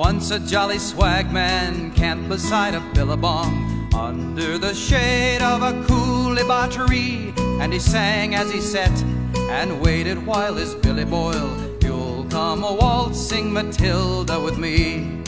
[0.00, 7.34] Once a jolly swagman camped beside a billabong under the shade of a coolibah tree,
[7.60, 8.90] and he sang as he sat
[9.50, 11.84] and waited while his Billy boiled.
[11.84, 15.20] You'll come a waltzing Matilda with me,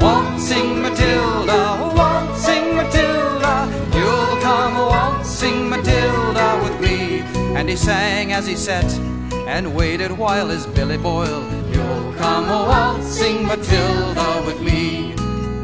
[0.00, 3.70] waltzing Matilda, waltzing Matilda.
[3.94, 7.20] You'll come a waltzing Matilda with me,
[7.56, 8.92] and he sang as he sat
[9.46, 11.46] and waited while his Billy boiled.
[11.72, 15.14] You'll come a waltzing Matilda with me.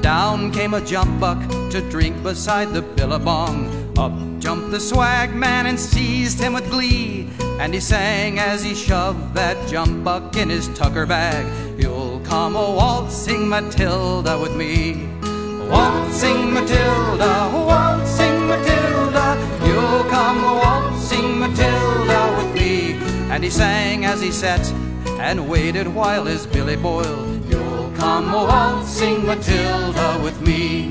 [0.00, 3.68] Down came a jumbuck to drink beside the billabong.
[3.98, 7.28] Up jumped the swag man and seized him with glee.
[7.60, 11.44] And he sang as he shoved that jumbuck in his tucker bag.
[11.78, 15.06] You'll come a waltzing Matilda with me.
[15.68, 22.94] Waltzing Matilda, waltzing Matilda, you'll come a waltzing Matilda with me.
[23.30, 24.66] And he sang as he sat
[25.20, 27.31] and waited while his Billy boiled.
[28.02, 30.88] Come waltzing Matilda with me.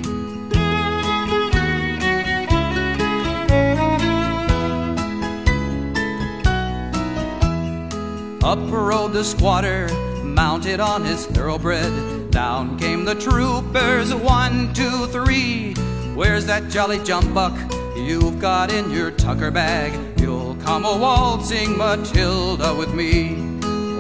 [8.42, 9.90] Up rode the squatter,
[10.24, 12.32] mounted on his thoroughbred.
[12.32, 15.74] Down came the troopers, one, two, three.
[16.16, 17.58] Where's that jolly jumbuck
[17.98, 19.92] you've got in your tucker bag?
[20.18, 23.36] You'll come a waltzing Matilda with me.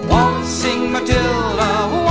[0.07, 2.10] Waltzing Matilda,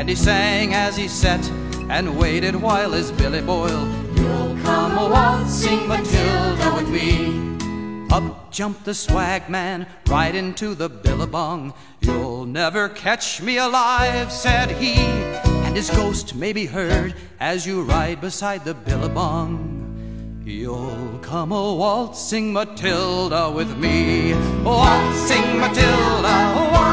[0.00, 1.46] And he sang as he sat
[1.90, 3.86] and waited while his Billy boiled.
[4.16, 8.08] You'll come a waltzing Matilda with me.
[8.10, 11.74] Up jumped the swag man right into the billabong.
[12.00, 17.82] You'll never catch me alive, said he, and his ghost may be heard as you
[17.82, 20.42] ride beside the billabong.
[20.46, 24.32] You'll come a waltzing Matilda with me.
[24.32, 26.89] Oh, ah, waltzing Matilda, waltzing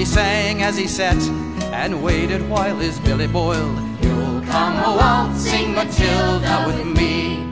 [0.00, 1.20] he sang as he sat
[1.74, 3.78] and waited while his Billy boiled.
[4.00, 7.49] You'll come oh, a waltzing Matilda with me.